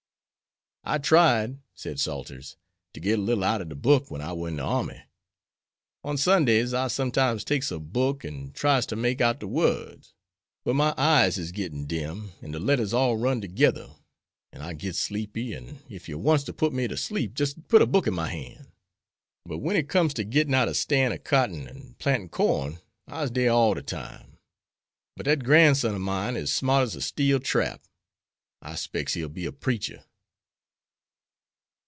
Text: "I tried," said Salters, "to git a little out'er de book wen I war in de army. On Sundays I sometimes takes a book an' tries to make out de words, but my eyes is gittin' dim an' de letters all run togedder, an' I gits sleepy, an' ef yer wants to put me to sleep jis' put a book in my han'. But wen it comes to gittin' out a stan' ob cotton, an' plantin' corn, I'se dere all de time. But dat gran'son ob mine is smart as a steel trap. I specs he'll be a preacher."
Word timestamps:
"I 0.83 0.97
tried," 0.97 1.59
said 1.75 1.99
Salters, 1.99 2.57
"to 2.93 2.99
git 2.99 3.19
a 3.19 3.21
little 3.21 3.43
out'er 3.43 3.65
de 3.65 3.75
book 3.75 4.09
wen 4.09 4.19
I 4.19 4.33
war 4.33 4.47
in 4.47 4.55
de 4.55 4.63
army. 4.63 4.99
On 6.03 6.17
Sundays 6.17 6.73
I 6.73 6.87
sometimes 6.87 7.43
takes 7.43 7.69
a 7.69 7.77
book 7.79 8.25
an' 8.25 8.51
tries 8.53 8.87
to 8.87 8.95
make 8.95 9.21
out 9.21 9.39
de 9.39 9.47
words, 9.47 10.15
but 10.63 10.73
my 10.73 10.95
eyes 10.97 11.37
is 11.37 11.51
gittin' 11.51 11.85
dim 11.85 12.31
an' 12.41 12.49
de 12.51 12.57
letters 12.59 12.93
all 12.95 13.15
run 13.15 13.41
togedder, 13.41 13.91
an' 14.51 14.61
I 14.63 14.73
gits 14.73 14.97
sleepy, 14.99 15.53
an' 15.53 15.83
ef 15.91 16.09
yer 16.09 16.17
wants 16.17 16.45
to 16.45 16.51
put 16.51 16.73
me 16.73 16.87
to 16.87 16.97
sleep 16.97 17.35
jis' 17.35 17.53
put 17.67 17.83
a 17.83 17.85
book 17.85 18.07
in 18.07 18.15
my 18.15 18.29
han'. 18.29 18.71
But 19.45 19.59
wen 19.59 19.75
it 19.75 19.87
comes 19.87 20.15
to 20.15 20.25
gittin' 20.25 20.55
out 20.55 20.67
a 20.67 20.73
stan' 20.73 21.13
ob 21.13 21.23
cotton, 21.23 21.67
an' 21.67 21.95
plantin' 21.99 22.29
corn, 22.29 22.79
I'se 23.05 23.29
dere 23.29 23.51
all 23.51 23.75
de 23.75 23.83
time. 23.83 24.39
But 25.15 25.25
dat 25.27 25.43
gran'son 25.43 25.93
ob 25.93 26.01
mine 26.01 26.35
is 26.35 26.51
smart 26.51 26.81
as 26.85 26.95
a 26.95 27.01
steel 27.01 27.39
trap. 27.39 27.83
I 28.63 28.73
specs 28.73 29.13
he'll 29.13 29.29
be 29.29 29.45
a 29.45 29.51
preacher." 29.51 30.05